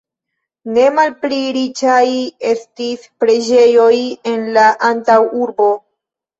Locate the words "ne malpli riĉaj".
0.77-2.01